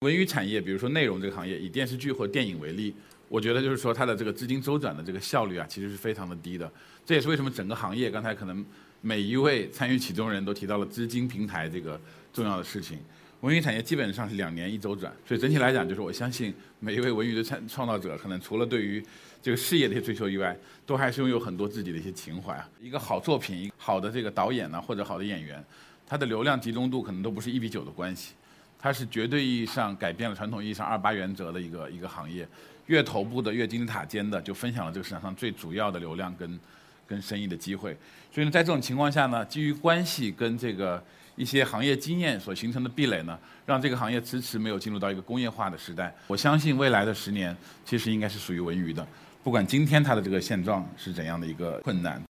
[0.00, 2.94] 文娱产业，比如说内容这个行业，以电视剧或电影为例，
[3.28, 6.70] 我觉得就是说它的这个资金周转的这个效率啊，其实是非常的低的。
[7.04, 8.64] 这也是为什么整个行业刚才可能
[9.00, 12.00] 每一位参与其中人都提到了资金平台这个
[12.32, 12.96] 重要的事情。
[13.40, 19.04] 文娱产业基本上是两年一周转，所以整体来讲，就是我相信每一位文娱的创创造者，可能除了对于
[19.42, 22.70] 这个事业的一些追求以外，都还是拥有很多自己的一些情怀啊。
[22.80, 25.64] 一个好作品，好的这个导演呢，或者好的演员，
[26.06, 28.34] 他的流量集中度可能都不是一比九的关系。
[28.78, 32.46] 它是绝对意义上改变了传统意义上二八原则的一个一个行业，
[32.86, 36.60] 越头部的越金字塔尖的就分享了这个市场上最主要的流量跟
[37.06, 37.96] 跟生意的机会。
[38.32, 41.02] 所以呢，在这种情况下呢，基于关系跟这个
[41.34, 46.14] 一些行业经验所形成的壁垒呢，让这个行业迟迟没有进入到一个工业化的时代。
[46.28, 49.06] 我相信未来的十年其实应该是属于文娱的，
[49.42, 52.22] 不管今天它的这个现状是怎样的一个困难。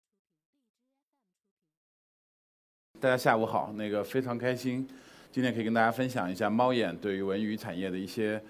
[2.99, 4.87] 大家下午好，那个非常开心。
[5.31, 8.41] 今天可以跟大家分享一下猫眼对于文娱产业的一些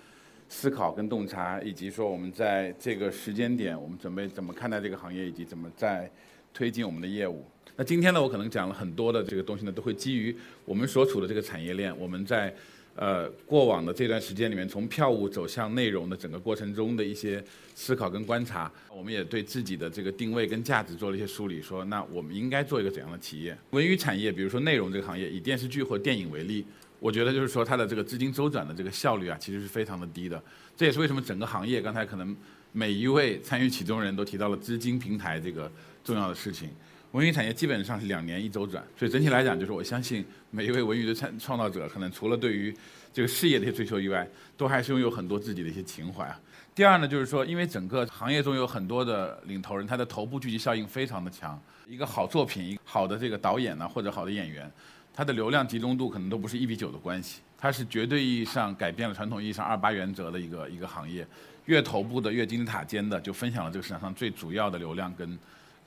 [0.48, 6.10] 思考跟洞察，以及说我们在这个时间点，我们准备怎么看待这个行业，以及怎么在
[6.54, 7.44] 推进我们的业务。
[7.76, 12.54] 那今天呢，我可能讲了很多的这个东西呢，都会基于我们所处的这个产业链，我们在。
[12.98, 17.44] 呃，过往的这段时间里面，从票务走向内容的整个过程中的一些
[17.76, 21.62] 思考跟观察，我们也对自己的这个定位跟价值做了一些梳理。
[21.62, 23.56] 说，那我们应该做一个怎样的企业？
[23.70, 26.66] 文娱产业，比如说内容这个行业，以电视剧或电影为例，
[27.00, 30.42] 我觉得就是说它的这个资金周转的这个效率啊，其实是非常的低的。
[30.76, 32.36] 这也是为什么整个行业刚才可能
[32.72, 35.72] 每一位参与其中人都提到了资金平台这个
[36.04, 36.70] 重要的事情。
[37.18, 42.72] 文娱产业基本上是两年一周转，所以整体来讲，就是我相信每一位文娱的创创造者，可能除了对于
[43.12, 46.32] 这个事业的一些追求以外，都还是拥有很多自己的一些情怀。
[46.76, 51.60] 第二呢，就是说，因为整个行业中有很多的领头人，他的头部聚集效应非常的强。
[51.88, 54.72] 一个好作品，一个好的这个导演呢，或者好的演员，
[55.12, 57.42] 他的流量集中度可能都不是一比九的关系。
[57.58, 61.26] 它是绝对意义上改变了传统意义上二八原则的一个一个行业。
[61.66, 65.36] 越头部的越金字塔尖的，就分享了这个市场上最主要的流量跟。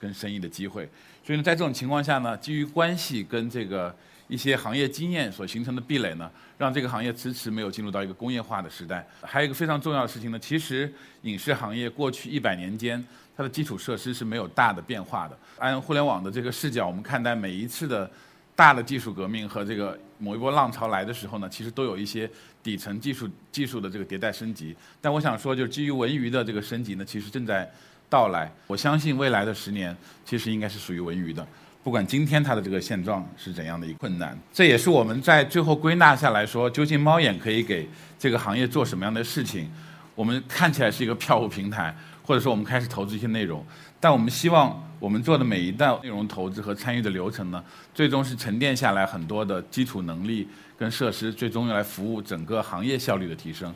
[0.00, 0.88] 跟生意的机会，
[1.22, 3.94] 所以呢，在这种情况下呢，基于关系跟这个
[4.28, 9.06] 一些行业经验所形成的壁垒呢，让这个行业迟迟没有进入到一个工业化的时代。
[9.20, 10.90] 还有一个非常重要的事情呢，其实
[11.22, 13.04] 影视行业过去一百年间，
[13.36, 15.38] 它的基础设施是没有大的变化的。
[15.58, 18.10] 按互联网的这个视角，我们看待每一次的
[18.56, 22.30] 大的技术革命和这个某一波浪潮来的时候呢，其实都有一些
[22.62, 24.74] 底层技术技术的这个迭代升级。
[24.98, 27.70] 但我想说，就是基于文娱的这个升级呢，其实正在。
[28.10, 31.46] 到来，我相信未来的十年其实应该是属于文娱的，
[31.84, 37.88] 不管今天它的这个现状是怎样的一个困难，这也是我们在最后归纳下来说，究竟猫眼可以给
[38.18, 39.70] 这个行业做什么样的事情？
[40.16, 43.64] 我们看起来是一个票务平台，或者说我们开始投资一些内容，
[44.00, 53.72] 但我们希望我们做的每一道内容投资和参与的流程呢，最终是沉淀下来很多的基础能力跟设施，最终用来服务整个行业效率的提升。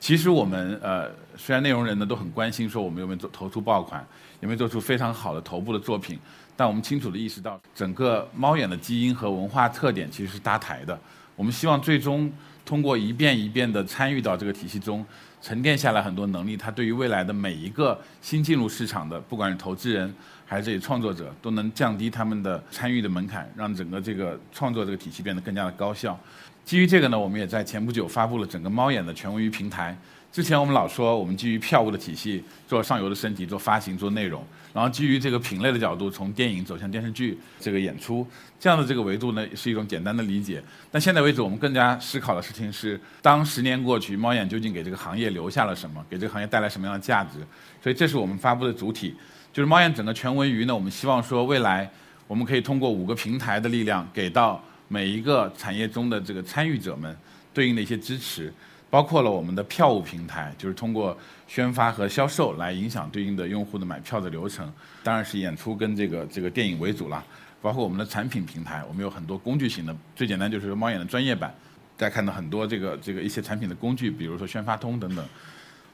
[0.00, 4.06] 其实我们呃，虽然内容人呢都很关心说我们有没有做投出爆款，
[4.40, 6.18] 有没有做出非常好的头部的作品，
[6.56, 10.98] 但我们清楚的意识到，整个猫眼的基因和文化特点其实是搭台的。
[11.34, 12.32] 我们希望最终
[12.64, 15.04] 通过一遍一遍的参与到这个体系中，
[15.40, 20.12] 沉淀下来很多能力，它对于未来的每一个新进入市场的，不管是投资人
[20.48, 26.18] 还是这些创作者，都能降低他们的参与的门槛，让整个这个创作这个体系变得更加的高效。
[26.64, 29.96] 基于这个呢，我们也在前不久发布了整个猫眼的权威平台。
[30.30, 38.26] 之前我们老说我们基于票务的体系做上游的升级、做发行、做内容，然后基于这个品类的角度，从电影走向电视剧这个演出，
[38.60, 40.62] 这样的这个维度呢是一种简单的理解。
[40.92, 46.04] 但现在为止，我们更加思考的事情是：当十年过去，猫眼究竟给这个行业留下了什么？
[46.08, 47.38] 给这个行业带来什么样的价值？
[47.82, 49.14] 所以这是我们发布的主体，
[49.52, 50.74] 就是猫眼整个全文娱呢。
[50.74, 51.90] 我们希望说，未来
[52.26, 54.62] 我们可以通过五个平台的力量给到。
[54.90, 57.14] 每一个产业中的这个参与者们
[57.52, 58.50] 对应的一些支持，
[58.90, 61.16] 包括了我们的票务平台，就是通过
[61.46, 64.72] 宣发和销售来影响对应的用户的买票的流程，
[65.02, 67.22] 当然是演出跟这个这个电影为主了。
[67.60, 71.52] 包括我们的产品平台，我们有很多工具型的，最简单就是猫眼的专业版，
[71.96, 75.24] 大家看到很多这个这个一些产品的工具，比如说宣发通等等。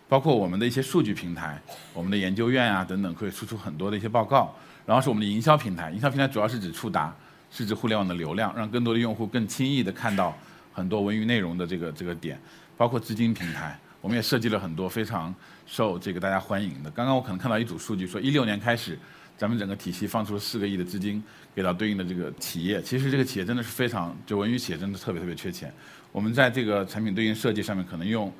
[0.08, 1.60] 包括我们的一些数据平台，
[1.92, 4.54] 我们的研究院啊等等，可以输出很多的一些报告。
[4.86, 7.12] 然后是我们的营销平台，营销平台主要是指触达。
[7.50, 10.36] 是指互联网的流量，让更多的用户更轻易地看到
[10.74, 12.38] 很多文娱内容的这个这个点，
[12.76, 15.32] 包括资金平台，我们也设计了很多非常
[15.64, 16.90] 受这个大家欢迎的。
[16.90, 18.98] 刚刚我可能看到一组数据，说一六年开始，
[19.38, 21.22] 咱们整个体系放出了四个亿的资金
[21.54, 22.82] 给到对应的这个企业。
[22.82, 25.72] 其实这个企业真的是非常，就文娱企业真的特别特别缺钱。
[26.10, 28.32] 我们在这个产品对应设计上面，可能用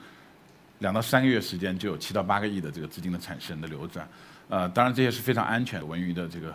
[0.80, 4.06] 两到三个月时间就有七到八个亿的这个资金的产生的流转。
[4.48, 6.54] 呃，当然这些是非常安全文娱的这个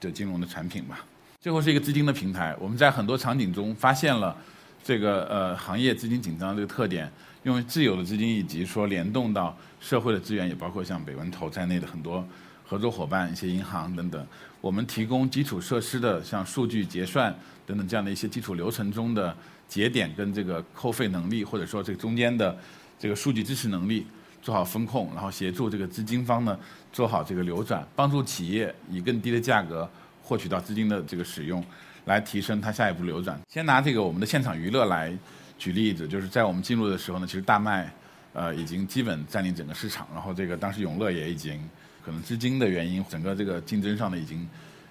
[0.00, 1.00] 的金融的产品吧。
[1.40, 4.36] 最后是一个资金的平台，我们在很多场景中发现了
[4.82, 7.10] 这个呃行业资金紧张这个特点，
[7.42, 12.26] 用自有的资金以及说联动到社会的资源，也包括像北文投在内的很多
[12.66, 14.26] 合作伙伴、一些银行等等，
[14.60, 17.34] 我们提供基础设施的像数据结算
[17.66, 19.34] 等等这样的一些基础流程中的
[19.68, 22.56] 节点跟这个扣费能力，或者说这中间的
[22.98, 24.06] 这个数据支持能力
[24.40, 26.58] 做好风控，然后协助这个资金方呢
[26.92, 29.88] 做好这个流转，帮助企业以更低的价格
[30.22, 31.64] 获取到资金的这个使用。
[32.08, 33.38] 来提升它下一步流转。
[33.48, 35.12] 先拿这个我们的现场娱乐来
[35.58, 37.92] 举例子，就是在我们进入的时候呢，其实大麦
[38.32, 41.60] 呃已经基本占领整个市场，然后这个当时永乐也已经
[42.02, 44.48] 可能资金的原因，整个这个竞争上呢已经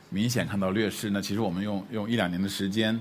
[0.10, 1.10] 明显看到劣势。
[1.10, 3.00] 那其实我们用用一两年的时间，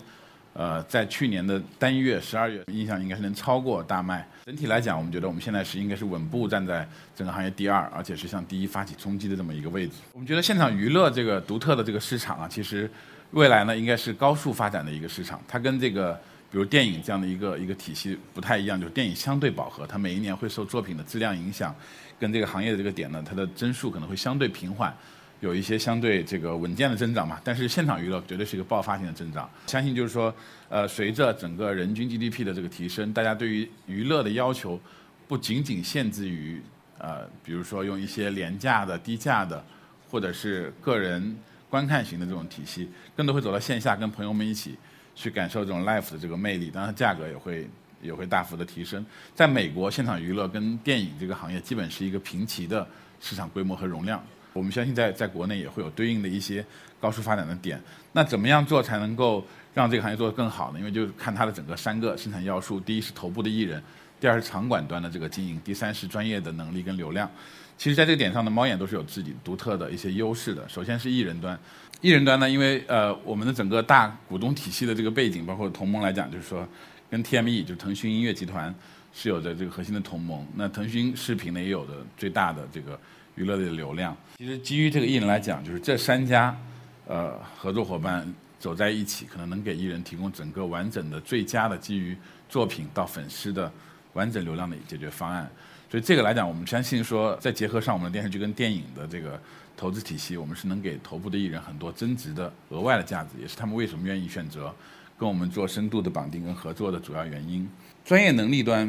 [0.54, 4.26] 呃，在去年的单月十二月，印象应该是能超过大麦。
[4.46, 9.94] 整体来讲，我们觉得我们现在是应该是稳步站在整个行业第二，而且是向第一发起冲击的这么一个位置。
[10.12, 12.90] 我们觉得现场娱乐这个独特的这个市场啊，其实。
[13.32, 15.40] 未来呢，应该是高速发展的一个市场。
[15.46, 16.14] 它跟这个，
[16.50, 21.74] 比如电影这样的一个一个体系不太一样，就是电影相对饱和，它每一年会受作品的质量影响，
[22.18, 24.94] 跟这个行业的这个点呢，它的增速可能会相对平缓，
[25.40, 27.38] 有一些相对这个稳健的增长嘛。
[27.44, 29.50] 但是现场娱乐绝对是一个爆发性的增长。
[29.66, 30.32] 相信就是说，
[30.68, 34.80] 呃，随着整个人均 GDP 的这个提升，大家对于娱乐的要求
[35.26, 36.62] 不仅仅限制于
[36.98, 39.62] 呃，比如说用一些廉价的、低价的，
[40.08, 41.36] 或者是个人。
[41.68, 44.76] 观看型的这种体系，更多会走到线下，跟朋友们一起
[45.14, 46.70] 去感受这种 life 的这个魅力。
[46.70, 47.68] 当然，价格也会
[48.00, 49.04] 也会大幅的提升。
[49.34, 52.86] 在美国，现场娱乐跟电影这个行业基本是一个平齐的
[53.20, 54.22] 市场规模和容量。
[54.52, 56.64] 我们相信，在在国内也会有对应的一些
[57.00, 57.80] 高速发展的点。
[58.12, 60.78] 那怎么样做才能够让这个行业做得更好呢？
[60.78, 63.82] 因为就是看它的整个三个生产要素：第一是头部的艺人，
[64.20, 67.30] 第二是场馆端的这个经营，第三是专业的能力跟流量。
[67.78, 70.66] 其实，在这个点上呢，猫眼都是有自己独特的一些优势的。
[70.66, 71.58] 首先是艺人端，
[72.00, 76.66] 艺人端呢，因为呃，我们的整个大股东体系的这个背景，包括同盟来讲，就是说，
[77.10, 78.74] 跟 TME 就腾讯音乐集团
[79.12, 80.46] 是有着这个核心的同盟。
[80.54, 82.98] 那腾讯视频呢，也有着最大的这个
[83.34, 84.16] 娱乐的流量。
[84.38, 86.58] 其实基于这个艺人来讲，就是这三家
[87.06, 88.26] 呃合作伙伴
[88.58, 92.16] 走在一起，可能能给艺人提供整个完整的、最佳的基于
[92.48, 93.70] 作品到粉丝的
[94.16, 95.48] 完整流量的解决方案。
[95.88, 99.40] 所以这个来讲，我们相信说，再结合上我们的电视剧跟电影的这个
[99.76, 104.74] 投资体系，我们是能给头部的艺人很多增值的额外的价值，也是他们为什么愿意选择
[105.16, 107.68] 跟我们做深度的绑定跟合作的主要原因。
[108.04, 108.84] 专业能力端，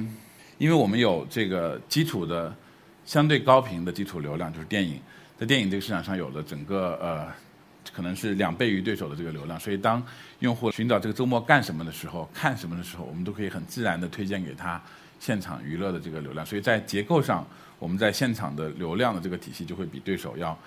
[0.57, 2.53] 因为我们有这个基础的
[3.05, 4.99] 相对高频的基础流量，就是电影，
[5.37, 7.27] 在电影这个市场上有了整个呃，
[7.93, 10.03] 可能是两倍于对手的这个流量，所以当
[10.39, 14.81] 用户寻找这个周末干什么的时候，看什么的时候，我们都可以很自然的推荐给他。
[15.19, 17.45] 现场娱乐的这个流量，所以在结构上，
[17.79, 20.57] 我们在现场的流量的这个体系就会比对手要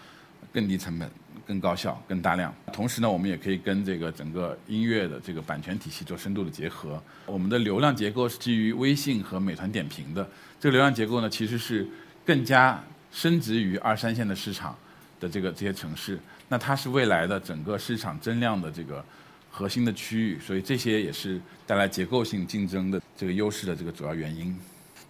[0.53, 1.11] 更低成本、
[1.47, 2.53] 更高效、更大量。
[2.73, 7.03] 同时呢，我们也可以跟这个整个音乐的这个版权体系做深度的结合。
[7.27, 11.87] 我们的流量结构是基于微信和美团点评的，这个流量结构呢，其实是
[12.25, 12.83] 更加
[13.13, 14.77] 升值于二三线的市场
[15.21, 16.19] 的这个这些城市。
[16.49, 19.05] 那它是未来的整个市场增量的这个。
[19.51, 24.57] 核心的区域，所以这些也是带来结构性竞争的这个优势的这个主要原因。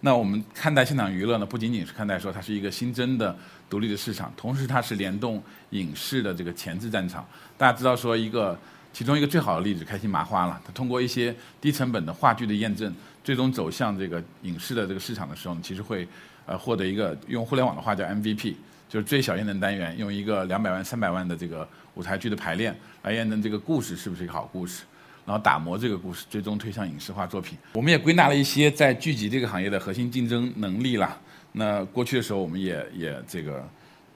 [0.03, 3.37] 那我们看待现场娱乐呢，不仅仅是看待说它是一个新增的
[3.69, 7.23] 独立的市场，同时它是联动影视的这个前置战场。
[7.55, 8.57] 大家知道说一个
[8.91, 10.59] 其中一个最好的例子，开心麻花了。
[10.65, 12.91] 它通过一些低成本的话剧的验证，
[13.23, 16.07] 最终走向这个影视的这个市场的时候，呢，其实会
[16.47, 18.55] 呃获得一个用互联网的话叫 MVP。
[18.91, 24.83] 就是最小验证单元，用一个两百万、三百万的这个舞台剧的排练来验证这个故事是不是一个好故事，
[25.25, 27.57] 然后打磨这个故事，最终推向影视化作品。
[27.71, 31.17] 我们也归纳了一些在聚集这个行业的核心竞争能力啦。
[31.53, 33.65] 那过去的时候，我们也也这个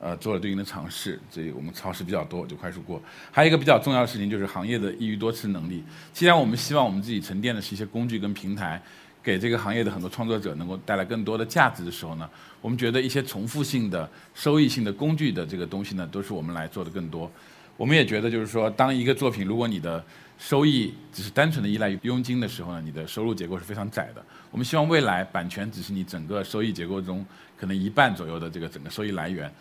[0.02, 1.18] 呃做了对应的尝试。
[1.32, 3.02] 这我们超市比较多，就快速过。
[3.32, 5.86] 还有一个比较重要的事情就是行业的一鱼多吃能力。
[6.12, 8.82] 既然我们希望我们自己沉淀的是一些工具跟平台。
[9.26, 12.30] 给这个行业的很多创作者能够带来更多的价值的时候呢，
[12.62, 17.30] 我们觉得一些重复性的、收益性的工具的这个东西呢，都是我们来做的更多。
[17.76, 20.06] 我们也觉得，就是说，当一个作品如果你的
[20.38, 24.24] 收益只是单纯的依赖于佣金的时候呢，你的收入结构是非常窄的。
[24.52, 27.26] 我们希望未来版权只是你整个收益结构中
[27.58, 29.52] 可能一半左右的这个整个收益来源。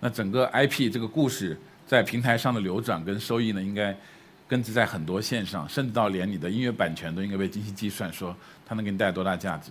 [0.00, 3.96] 那整个 IP 这个故事在平台上的流转跟收益呢，应该。
[4.46, 8.36] 根植在很多线上，甚至到连你的音乐版权都应该被精细计算，说
[8.66, 9.70] 它能给你带来多大价值。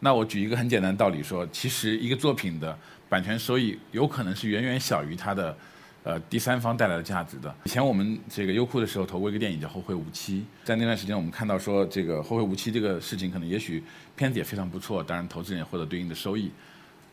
[0.00, 2.76] 那我举一个很简单的道理说，其实一个作品的
[3.08, 5.56] 版权收益有可能是远远小于它的
[6.02, 7.54] 呃第三方带来的价值的。
[7.64, 13.82] 以前我们这个优酷的时候投过一个电影叫《后会无期》，在那段时间我们看到说这个《后会无期》这个事情可能也许
[14.16, 16.50] 片子也非常不错，当然投资人也获得对应的收益。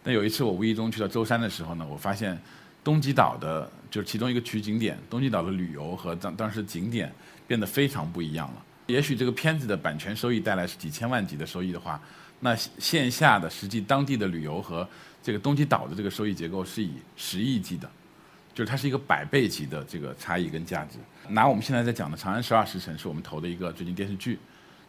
[0.02, 2.40] 但有一次我无意中去到舟山的时候呢，我发现。
[2.84, 4.98] 东极岛的，就是其中一个取景点。
[5.10, 7.12] 东极岛的旅游和当当时景点
[7.48, 8.66] 变得非常不一样了。
[8.88, 12.02] 也许这个片子的版权收益带来是几千万级的收益的话，
[12.42, 14.88] 那线下的实际当地的旅游和
[15.22, 17.90] 这个东极岛的这个收益结构是以十亿计的，
[18.54, 20.98] 就是它是一个百倍级的这个差异跟价值。
[21.30, 24.38] 拿我们现在在讲的《长安十二时辰》是我们投的一个最近电视剧，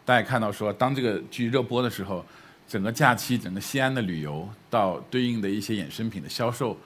[0.05, 2.27] 大家看到说，当这个剧热播的时候，
[2.67, 6.77] 整个假期整个西安的旅游到对应的一些衍生品的销售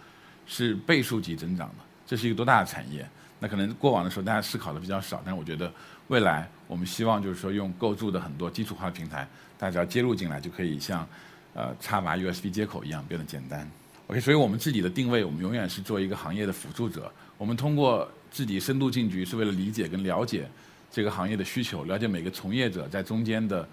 [0.49, 1.75] 是倍数级增长的，
[2.05, 3.09] 这是一个多大的产业？
[3.39, 5.73] 那可能过往的时候大家思考的比较少，但是我觉得
[6.09, 11.07] 未来我们希望就是说用构筑的很多基础化的平台，大家只要接入进来就可以像
[11.55, 13.71] 呃插拔 USB 接口一样变得简单。
[14.09, 17.13] OK，所以我们自己的定位，我们永远是做一个行业的辅助者。
[17.37, 20.49] 我们通过自己深度进局，是为了理解跟了解
[20.91, 23.69] 这个行业的需求，了解每个从业者在中间的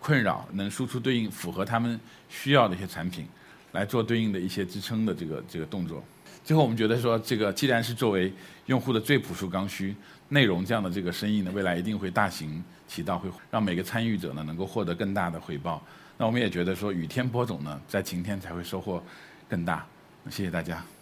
[0.00, 3.26] 困扰，能输出对应符合他们需要的一些产品，
[3.74, 6.02] 来做对应的一些支撑的这个这个动作。
[6.42, 8.32] 最后，我们觉得说，这个既然是作为
[8.66, 9.94] 用户的最朴素刚需
[10.28, 15.82] 内容这样的这个生意呢，未来一定会大行其道，会让每个参与者呢能够获得更大的回报。
[16.16, 19.02] 那我们也觉得说，雨天播种呢，在晴天才会收获
[19.48, 19.86] 更大。
[20.30, 20.93] 谢谢大家。